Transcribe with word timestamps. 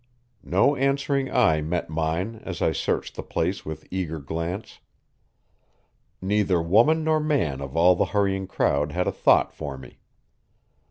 No 0.43 0.75
answering 0.75 1.29
eye 1.31 1.61
met 1.61 1.87
mine 1.87 2.41
as 2.43 2.59
I 2.59 2.71
searched 2.71 3.13
the 3.13 3.21
place 3.21 3.65
with 3.67 3.87
eager 3.91 4.17
glance. 4.17 4.79
Neither 6.19 6.59
woman 6.59 7.03
nor 7.03 7.19
man 7.19 7.61
of 7.61 7.77
all 7.77 7.95
the 7.95 8.05
hurrying 8.05 8.47
crowd 8.47 8.93
had 8.93 9.07
a 9.07 9.11
thought 9.11 9.53
for 9.53 9.77
me. 9.77 9.99